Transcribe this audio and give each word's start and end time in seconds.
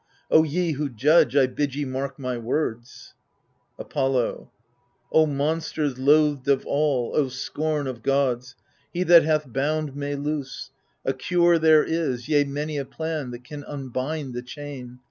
O 0.31 0.41
ye 0.43 0.71
who 0.71 0.89
judge, 0.89 1.35
I 1.35 1.45
bid 1.45 1.75
ye 1.75 1.85
mark 1.85 2.17
my 2.17 2.35
words! 2.35 3.13
Apollo 3.77 4.49
O 5.11 5.27
monsters 5.27 5.99
loathed 5.99 6.47
of 6.47 6.65
all, 6.65 7.11
O 7.15 7.27
scorn 7.29 7.85
of 7.85 8.01
gods. 8.01 8.55
He 8.91 9.03
that 9.03 9.21
hath 9.23 9.53
bound 9.53 9.95
may 9.95 10.15
loose: 10.15 10.71
a 11.05 11.13
cure 11.13 11.59
there 11.59 11.83
is, 11.83 12.27
Yea, 12.27 12.45
many 12.45 12.79
a 12.79 12.85
plan 12.85 13.29
that 13.29 13.43
can 13.43 13.63
unbind 13.63 14.33
the 14.33 14.41
chain. 14.41 14.97